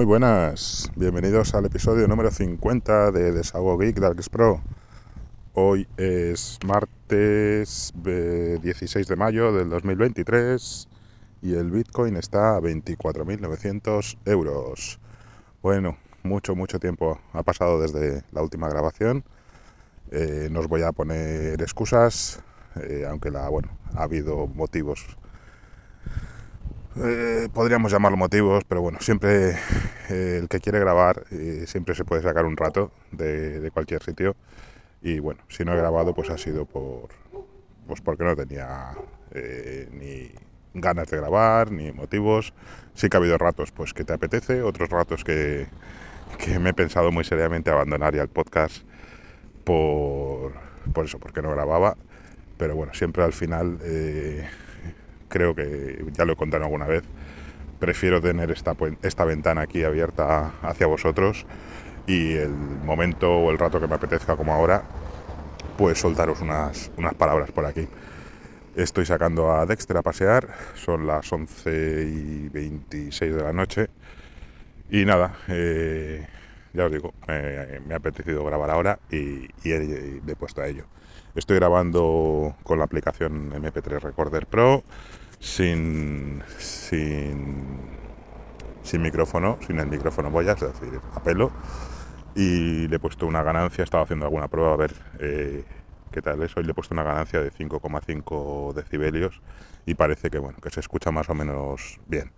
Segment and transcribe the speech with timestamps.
[0.00, 4.62] Muy buenas, bienvenidos al episodio número 50 de Desahogo Geek Darks Pro.
[5.52, 10.88] Hoy es martes 16 de mayo del 2023
[11.42, 14.98] y el Bitcoin está a 24.900 euros.
[15.60, 19.22] Bueno, mucho, mucho tiempo ha pasado desde la última grabación.
[20.12, 22.40] Eh, no os voy a poner excusas,
[22.76, 25.18] eh, aunque la, bueno, ha habido motivos
[26.96, 29.56] eh, podríamos llamarlo motivos, pero bueno, siempre
[30.08, 34.34] eh, el que quiere grabar eh, siempre se puede sacar un rato de, cualquier sitio.
[35.00, 37.08] Y bueno, si no he grabado, pues ha sido por
[37.86, 38.92] pues porque no tenía
[39.92, 40.30] ni
[40.74, 42.52] ganas de grabar, ni motivos.
[42.94, 45.66] Sí que ha habido ratos pues que te apetece, otros ratos que,
[46.38, 48.82] que me he pensado muy seriamente abandonar ya el podcast
[49.64, 50.52] por,
[50.92, 51.96] por eso, porque no grababa.
[52.58, 53.78] Pero bueno, siempre al final
[55.30, 57.04] creo que ya lo he contado alguna vez,
[57.78, 61.46] prefiero tener esta, esta ventana aquí abierta hacia vosotros
[62.06, 64.82] y el momento o el rato que me apetezca como ahora,
[65.78, 67.88] pues soltaros unas, unas palabras por aquí.
[68.76, 73.88] Estoy sacando a Dexter a pasear, son las 11 y 26 de la noche
[74.90, 76.26] y nada, eh,
[76.72, 80.84] ya os digo, me ha apetecido grabar ahora y, y he puesto a ello.
[81.36, 84.82] Estoy grabando con la aplicación MP3 Recorder Pro,
[85.38, 87.64] sin, sin,
[88.82, 91.52] sin micrófono, sin el micrófono boyas, es decir, a pelo.
[92.34, 95.64] Y le he puesto una ganancia, he estado haciendo alguna prueba a ver eh,
[96.10, 96.56] qué tal es.
[96.56, 99.40] Hoy le he puesto una ganancia de 5,5 decibelios
[99.86, 102.32] y parece que, bueno, que se escucha más o menos bien.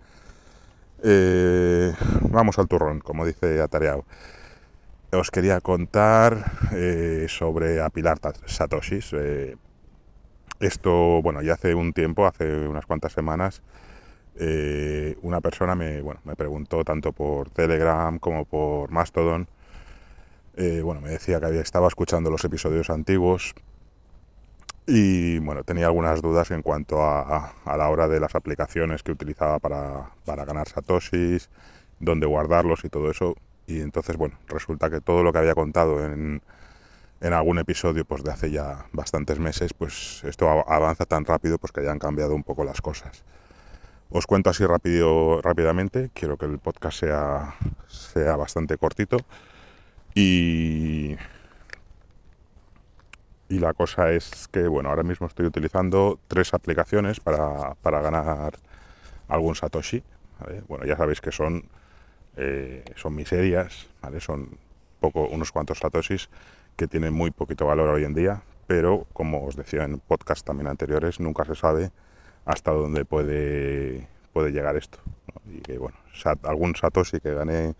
[1.01, 4.05] Eh, vamos al turrón, como dice Atareado
[5.13, 9.13] os quería contar eh, sobre apilar satoshis.
[9.13, 9.55] Eh,
[10.59, 13.61] esto, bueno, ya hace un tiempo, hace unas cuantas semanas,
[14.39, 19.47] eh, una persona me, bueno, me preguntó tanto por Telegram como por Mastodon.
[20.83, 23.55] bueno, me decía que había, estaba escuchando los episodios antiguos
[24.85, 29.11] y bueno, tenía algunas dudas en cuanto a, a la hora de las aplicaciones que
[29.11, 31.49] utilizaba para, para ganar satoshis,
[31.99, 33.35] dónde guardarlos y todo eso
[33.67, 36.41] y entonces, bueno, resulta que todo lo que había contado en,
[37.21, 41.71] en algún episodio pues de hace ya bastantes meses, pues esto avanza tan rápido pues
[41.71, 43.23] que hayan cambiado un poco las cosas.
[44.09, 47.55] Os cuento así rápido, rápidamente, quiero que el podcast sea,
[47.87, 49.17] sea bastante cortito
[50.13, 51.15] y,
[53.49, 58.53] y la cosa es que bueno, ahora mismo estoy utilizando tres aplicaciones para, para ganar
[59.29, 60.03] algún Satoshi.
[60.67, 61.63] Bueno, ya sabéis que son
[62.37, 63.87] eh, son miserias,
[64.19, 64.57] son
[64.99, 66.29] poco, unos cuantos satoshis
[66.75, 70.67] que tienen muy poquito valor hoy en día, pero como os decía en podcast también
[70.67, 71.91] anteriores, nunca se sabe
[72.45, 74.99] hasta dónde puede, puede llegar esto.
[75.45, 75.97] Y que bueno,
[76.43, 77.75] algún satoshi que gané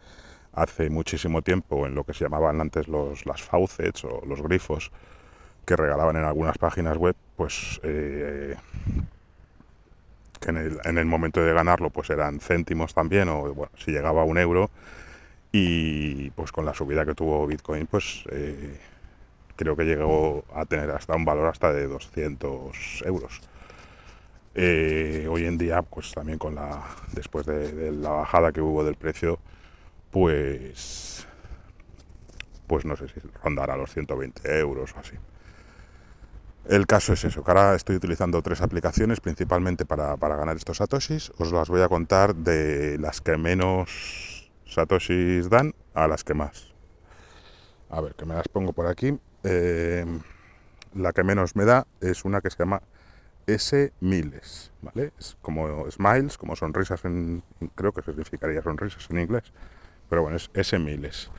[0.54, 4.92] hace muchísimo tiempo en lo que se llamaban antes los, las faucets o los grifos
[5.66, 8.56] que regalaban en algunas páginas web, pues eh,
[10.44, 14.38] que en el, momento de ganarlo pues eran céntimos también, o si llegaba a un
[14.38, 14.70] euro,
[15.52, 18.80] y pues con la subida que tuvo Bitcoin, pues eh,
[19.56, 23.42] creo que llegó a tener hasta un valor hasta de 200 euros.
[24.56, 26.84] Eh, hoy en día, pues también con la
[27.14, 29.40] después de, la bajada que hubo del precio,
[30.12, 31.28] pues
[32.68, 35.16] pues no sé si rondará los 120 euros o así.
[36.66, 41.32] El caso es eso, que ahora estoy utilizando tres aplicaciones principalmente para, ganar estos satoshis.
[41.38, 46.74] Os las voy a contar de las que menos satoshis dan a las que más.
[47.90, 49.20] A ver, que me las pongo por aquí.
[49.44, 50.06] Eh,
[50.94, 52.82] la que menos me da es una que se llama
[53.46, 55.12] S-Miles, ¿vale?
[55.20, 57.44] Es como smiles, como sonrisas en...
[57.76, 59.44] creo que significaría sonrisas en inglés.
[60.10, 61.30] Pero bueno, es S-Miles.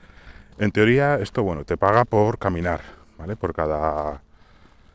[0.59, 2.83] En teoría, esto, bueno, te paga por caminar,
[3.19, 3.37] ¿vale?
[3.37, 4.23] Por cada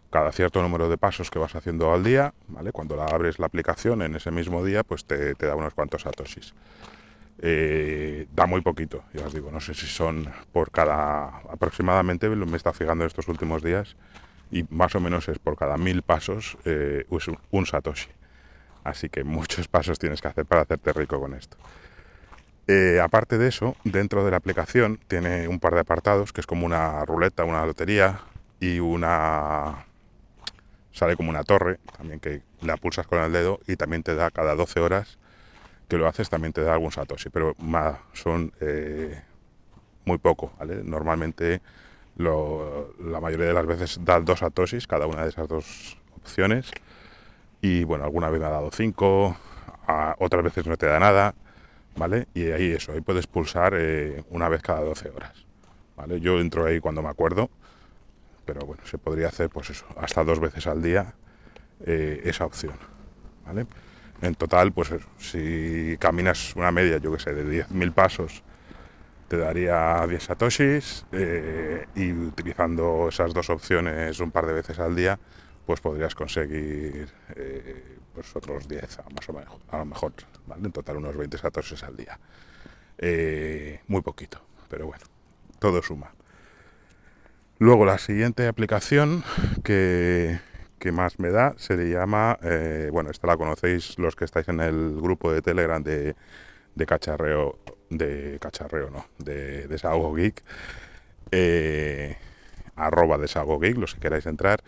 [0.09, 2.71] cada cierto número de pasos que vas haciendo al día, ¿vale?
[2.71, 6.53] Cuando la abres la aplicación en ese mismo día, pues te, da unos cuantos satoshis.
[7.41, 12.57] Eh, da muy poquito, ya os digo, no sé si son por cada, aproximadamente, me
[12.57, 13.95] está fijando estos últimos días,
[14.51, 17.05] y más o menos es por cada mil pasos eh,
[17.51, 18.09] un, satoshi.
[18.83, 21.57] Así que muchos pasos tienes que hacer para hacerte rico con esto.
[22.67, 26.47] Eh, aparte de eso, dentro de la aplicación tiene un par de apartados, que es
[26.47, 28.21] como una ruleta, una lotería
[28.59, 29.85] y una
[30.91, 34.31] sale como una torre, también que la pulsas con el dedo y también te da
[34.31, 35.18] cada 12 horas
[35.88, 39.21] que lo haces, también te da algún satoshi, pero más, son eh,
[40.06, 40.83] muy poco, ¿vale?
[40.83, 41.62] Normalmente
[42.15, 46.69] la mayoría de las veces da dos satoshis, cada una de esas dos opciones,
[47.62, 49.36] y bueno, alguna vez me ha dado cinco,
[50.19, 51.33] otras veces no te da nada,
[51.95, 52.27] ¿vale?
[52.33, 55.45] Y ahí eso, ahí puedes pulsar eh, una vez cada 12 horas,
[55.95, 56.19] ¿vale?
[56.19, 57.50] Yo entro ahí cuando me acuerdo,
[58.51, 61.13] pero bueno, se podría hacer pues eso, hasta dos veces al día
[61.86, 62.74] eh, esa opción,
[63.46, 63.68] ¿vale?
[64.24, 68.42] En total, pues si caminas una media, yo que sé, de 10.000 pasos,
[69.28, 74.96] te daría 10 satoshis eh, y utilizando esas dos opciones un par de veces al
[74.96, 75.19] día,
[75.68, 80.13] pues podrías conseguir eh, pues otros 10 más o menos, a lo mejor,
[80.48, 80.66] ¿vale?
[80.66, 82.19] En total unos 20 satoshis al día.
[83.88, 85.06] Muy poquito, pero bueno,
[85.60, 86.12] todo suma.
[87.59, 89.23] Luego la siguiente aplicación
[89.63, 90.39] que,
[90.79, 92.39] que más me da se le llama,
[92.91, 96.15] bueno, esta la conocéis los que estáis en el grupo de Telegram de,
[96.75, 97.59] de cacharreo
[97.89, 100.44] de cacharreo, no, de Desahogo Geek,
[101.31, 102.17] eh,
[102.75, 104.63] arroba Desahogo Geek, los que queráis entrar,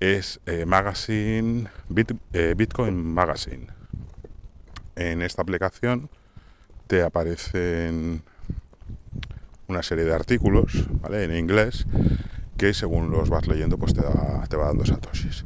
[0.00, 1.68] es eh, Magazine,
[2.32, 3.66] eh, Bitcoin Magazine.
[4.96, 6.08] En esta aplicación
[6.86, 8.22] te aparecen
[9.68, 11.24] una serie de artículos, ¿vale?
[11.24, 11.86] En inglés,
[12.56, 15.44] que según los vas leyendo, pues te, va dando satoshis.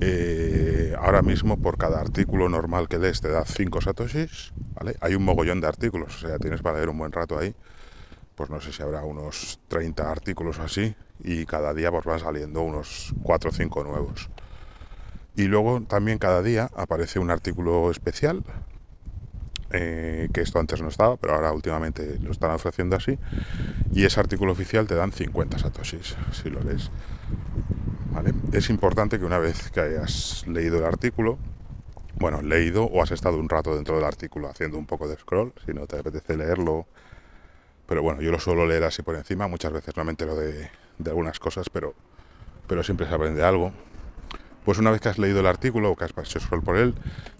[0.00, 4.96] Eh, ahora mismo por cada artículo normal que lees te da 5 satoshis, ¿vale?
[5.00, 7.54] Hay un mogollón de artículos, o sea, tienes para leer un buen rato ahí.
[8.34, 12.62] Pues no sé si habrá unos 30 artículos así y cada día pues van saliendo
[12.62, 14.30] unos 4 o 5 nuevos.
[15.36, 18.44] Y luego también cada día aparece un artículo especial,
[19.70, 23.18] eh, que esto antes no estaba, pero ahora últimamente lo están ofreciendo así.
[23.92, 26.90] Y ese artículo oficial te dan 50 satoshis, si lo lees.
[28.52, 31.38] Es importante que una vez que hayas leído el artículo,
[32.18, 35.52] bueno, leído o has estado un rato dentro del artículo haciendo un poco de scroll,
[35.66, 36.86] si no te apetece leerlo,
[37.86, 40.70] pero bueno, yo lo suelo leer así por encima, muchas veces no me entero de,
[41.04, 41.94] algunas cosas, pero,
[42.66, 43.72] pero siempre se aprende algo.
[44.66, 46.92] Pues una vez que has leído el artículo o que has pasado por él,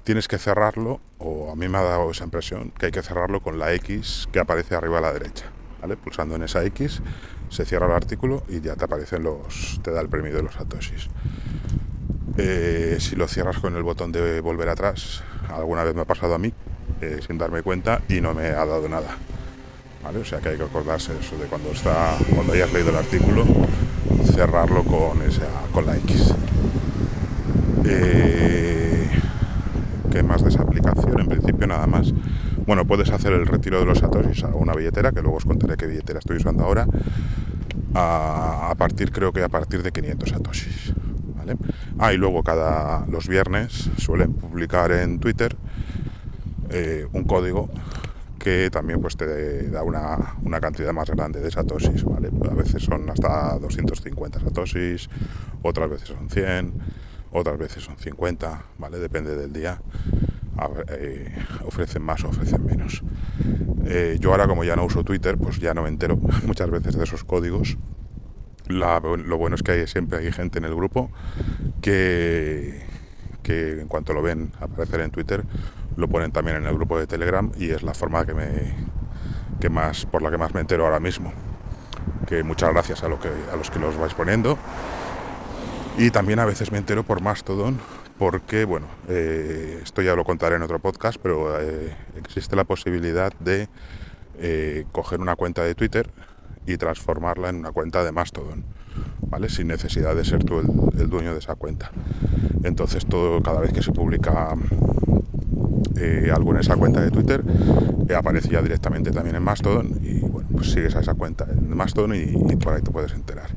[0.04, 3.40] tienes que cerrarlo, o a mí me ha dado esa impresión, que hay que cerrarlo
[3.40, 5.46] con la X que aparece arriba a la derecha.
[6.04, 7.02] Pulsando en esa X
[7.48, 10.54] se cierra el artículo y ya te aparecen los, te da el premio de los
[10.54, 11.08] satoshis.
[12.38, 16.34] Eh, si lo cierras con el botón de volver atrás, alguna vez me ha pasado
[16.34, 16.52] a mí
[17.00, 19.16] eh, sin darme cuenta y no me ha dado nada.
[20.04, 23.44] O sea que hay que acordarse eso de cuando está, cuando hayas leído el artículo,
[24.32, 26.32] cerrarlo con esa, con la X.
[27.88, 29.08] Eh,
[30.10, 31.20] ¿Qué más de esa aplicación?
[31.20, 32.12] En principio nada más.
[32.66, 35.76] Bueno, puedes hacer el retiro de los satoshis a una billetera, que luego os contaré
[35.76, 36.86] qué billetera estoy usando ahora,
[37.94, 40.92] a, partir, creo que a partir de 500 satoshis.
[41.98, 45.56] Ah, y luego cada los viernes suelen publicar en Twitter
[46.70, 47.70] eh, un código
[48.38, 52.04] que también pues te da una, una, cantidad más grande de satoshis.
[52.50, 55.08] A veces son hasta 250 satoshis,
[55.62, 56.72] otras veces son 100,
[57.36, 58.98] otras veces son 50, ¿vale?
[58.98, 59.80] Depende del día.
[60.88, 61.34] Eh,
[61.64, 63.02] ofrecen más o ofrecen menos.
[63.86, 66.16] Eh, yo ahora como ya no uso Twitter, pues ya no me entero
[66.46, 67.76] muchas veces de esos códigos.
[68.68, 71.10] lo bueno es que hay, siempre hay gente en el grupo
[71.82, 72.82] que,
[73.42, 75.44] que en cuanto lo ven aparecer en Twitter,
[75.96, 78.74] lo ponen también en el grupo de Telegram y es la forma que me,
[79.60, 81.32] que más, por la que más me entero ahora mismo.
[82.26, 84.58] Que muchas gracias a, lo que, a los que los vais poniendo.
[85.98, 87.78] Y también a veces me entero por Mastodon,
[88.18, 93.32] porque, bueno, eh, esto ya lo contaré en otro podcast, pero eh, existe la posibilidad
[93.40, 93.68] de
[94.38, 96.10] eh, coger una cuenta de Twitter
[96.66, 98.62] y transformarla en una cuenta de Mastodon,
[99.22, 99.48] ¿vale?
[99.48, 101.90] Sin necesidad de ser tú el, dueño de esa cuenta.
[102.62, 104.54] Entonces, todo, cada vez que se publica
[106.34, 107.42] algo en esa cuenta de Twitter,
[108.14, 112.14] aparece ya directamente también en Mastodon y, bueno, pues sigues a esa cuenta en Mastodon
[112.14, 113.48] y, y por ahí te puedes enterar.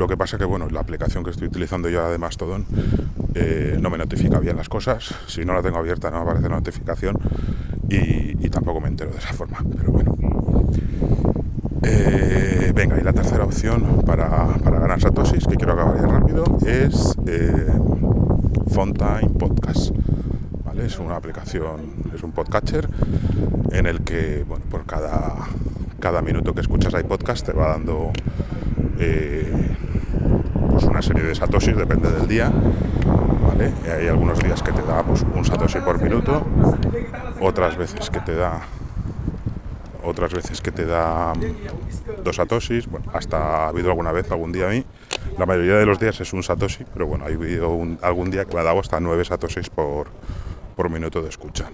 [0.00, 2.64] Lo que pasa que, bueno, la aplicación que estoy utilizando yo de Mastodon
[3.34, 5.14] eh, no me notifica bien las cosas.
[5.26, 7.18] Si no la tengo abierta no me aparece la notificación
[7.90, 9.58] y, tampoco me entero de esa forma.
[9.76, 10.16] Pero bueno.
[11.82, 17.14] Eh, venga, y la tercera opción para, ganar satoshis, que quiero acabar ya rápido, es
[17.26, 17.66] eh,
[18.72, 19.90] Fontime Podcast.
[20.64, 20.86] ¿vale?
[20.86, 22.88] Es una aplicación, es un podcatcher
[23.70, 25.34] en el que, bueno, por cada,
[25.98, 28.12] cada minuto que escuchas hay podcast te va dando
[30.70, 32.52] pues una serie de satoshis, depende del día
[33.92, 36.42] hay algunos días que te da pues, un satoshi por minuto,
[37.40, 38.60] otras veces que te da
[40.02, 41.34] otras veces que te da
[42.24, 44.84] dos satoshis, bueno, hasta ha habido alguna vez, algún día a mí,
[45.38, 48.54] la mayoría de los días es un satoshi, pero bueno, ha habido algún día que
[48.54, 50.08] me ha dado hasta nueve satoshis por,
[50.74, 51.70] por minuto de escucha.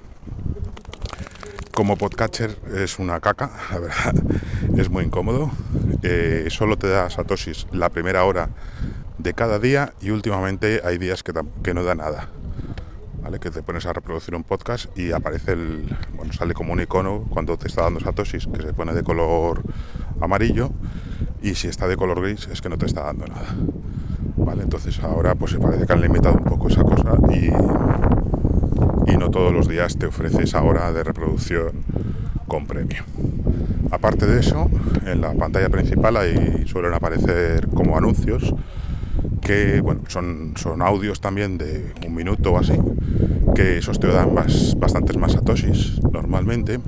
[1.77, 4.15] Como podcatcher es una caca, la verdad,
[4.79, 5.51] es muy incómodo,
[6.03, 8.49] eh, solo te da satoshis la primera hora
[9.19, 12.31] de cada día y últimamente hay días que, que no da nada.
[13.21, 13.39] ¿vale?
[13.41, 17.27] Que te pones a reproducir un podcast y aparece el, bueno, sale como un icono
[17.29, 19.63] cuando te está dando satoshis, que se pone de color
[20.23, 20.71] amarillo,
[21.43, 23.55] y si está de color gris es que no te está dando nada.
[24.39, 24.63] ¿Vale?
[24.63, 27.51] Entonces ahora pues se parece que han limitado un poco esa cosa y,
[29.07, 31.85] y no todos los días te ofrece esa hora de reproducción
[32.47, 33.05] con premio.
[33.91, 34.71] Aparte de eso,
[35.05, 38.55] en la pantalla principal ahí suelen aparecer como anuncios
[39.41, 42.75] que bueno, son, son audios también de un minuto o así,
[43.55, 46.81] que esos te dan más, bastantes más satoshis normalmente.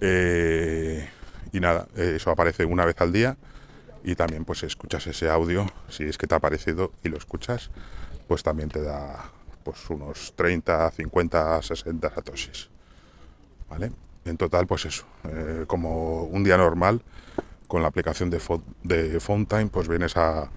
[0.00, 1.08] Eh,
[1.52, 3.36] y nada, eso aparece una vez al día
[4.02, 7.70] y también pues escuchas ese audio, si es que te ha parecido y lo escuchas,
[8.26, 9.30] pues también te da
[9.64, 12.68] pues unos 30, 50, 60 satoshis.
[13.68, 13.90] ¿Vale?
[14.24, 17.02] En total, pues eso, eh, como un día normal,
[17.66, 18.40] con la aplicación de,
[19.20, 20.50] Fontime, pues vienes a,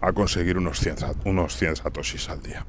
[0.00, 2.66] a conseguir unos 100, unos 100 satoshis al día.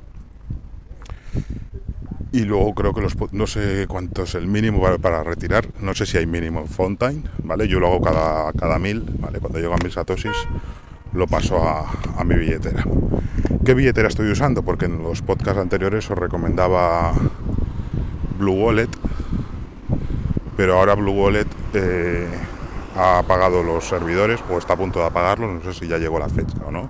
[2.32, 6.06] Y luego creo que los no sé cuánto es el mínimo para, retirar, no sé
[6.06, 7.68] si hay mínimo en Fountain, ¿vale?
[7.68, 9.40] Yo lo hago cada, cada mil, ¿vale?
[9.40, 10.36] Cuando llego a mil satoshis
[11.14, 12.84] lo paso a, a, mi billetera.
[13.68, 14.64] ¿Qué billetera estoy usando?
[14.64, 17.12] Porque en los podcasts anteriores os recomendaba
[18.40, 18.88] Blue Wallet,
[20.56, 22.30] pero ahora Blue Wallet eh,
[22.96, 26.18] ha apagado los servidores o está a punto de apagarlos, no sé si ya llegó
[26.18, 26.90] la fecha o no.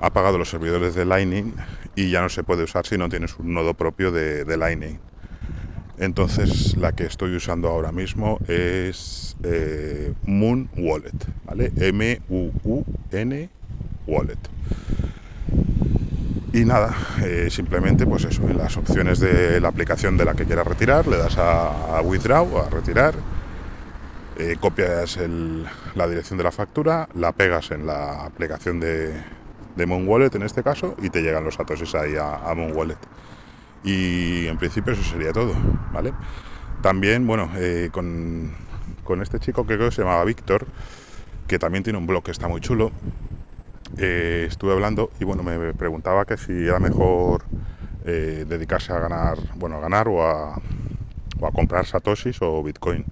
[0.00, 1.54] Ha apagado los servidores de Lightning
[1.94, 4.98] y ya no se puede usar si no tienes un nodo propio de, Lightning.
[5.98, 11.14] Entonces la que estoy usando ahora mismo es eh, Moon Wallet,
[11.44, 11.70] ¿vale?
[11.76, 13.50] M-U-U-N
[14.08, 14.38] Wallet.
[16.56, 20.46] Y nada, eh, simplemente pues eso, en las opciones de la aplicación de la que
[20.46, 23.14] quieras retirar, le das a, Withdraw, a retirar,
[24.38, 25.18] eh, copias
[25.94, 29.12] la dirección de la factura, la pegas en la aplicación de,
[29.76, 32.74] de Moon Wallet en este caso y te llegan los satoshis ahí a, a Moon
[32.74, 32.96] Wallet.
[33.84, 35.52] Y en principio eso sería todo,
[35.92, 36.14] ¿vale?
[36.80, 38.54] También, bueno, eh, con,
[39.04, 40.66] con, este chico que creo que se llamaba Víctor,
[41.48, 42.92] que también tiene un blog que está muy chulo,
[43.98, 47.44] eh, estuve hablando y bueno, me preguntaba que si era mejor
[48.04, 50.60] eh, dedicarse a ganar, bueno, a ganar o a,
[51.52, 53.04] comprar satoshis o bitcoin,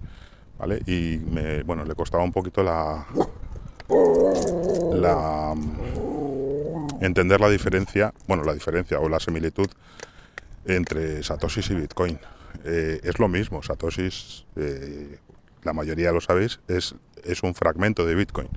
[0.59, 0.83] ¿vale?
[0.87, 3.07] Y me, bueno, le costaba un poquito la,
[4.93, 5.55] la
[7.01, 9.69] entender la diferencia, bueno, la diferencia o la similitud
[10.67, 12.19] entre Satoshis y Bitcoin.
[12.65, 14.47] Eh, es lo mismo, Satoshis,
[15.63, 18.49] la mayoría lo sabéis, es, es un fragmento de Bitcoin.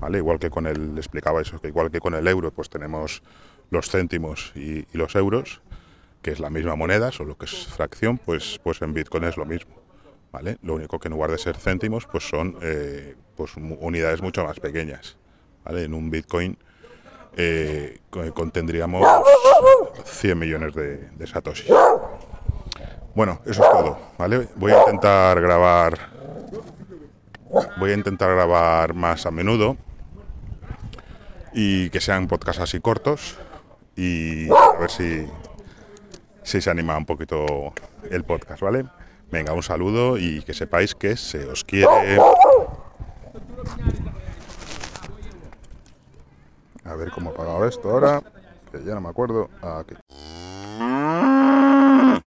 [0.00, 0.18] ¿Vale?
[0.18, 3.22] Igual que con el, explicaba eso, que igual que con el euro, pues tenemos
[3.70, 5.60] los céntimos y, los euros,
[6.22, 9.44] que es la misma moneda, solo que es fracción, pues, pues en Bitcoin es lo
[9.44, 9.74] mismo.
[10.32, 10.58] ¿vale?
[10.62, 14.58] Lo único que en lugar de ser céntimos, pues son eh, pues unidades mucho más
[14.60, 15.16] pequeñas.
[15.64, 15.84] ¿vale?
[15.84, 16.56] En un Bitcoin
[17.36, 18.00] eh,
[18.34, 19.06] contendríamos
[20.04, 21.72] 100 millones de, de satoshis.
[23.14, 24.48] Bueno, eso es todo, ¿vale?
[24.56, 25.96] Voy a intentar grabar
[27.78, 29.76] voy a intentar grabar más a menudo
[31.52, 33.36] y que sean podcasts así cortos
[33.96, 35.26] y a ver si,
[36.42, 37.72] si se anima un poquito
[38.10, 38.86] el podcast, ¿vale?
[39.30, 42.18] Venga, un saludo y que sepáis que se os quiere.
[46.84, 48.22] A ver cómo ha pagado esto ahora,
[48.70, 49.48] que ya no me acuerdo.
[49.62, 49.94] Aquí.